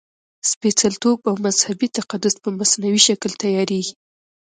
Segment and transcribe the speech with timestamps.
[0.49, 3.93] سپېڅلتوب او مذهبي تقدس په مصنوعي شکل تیارېږي.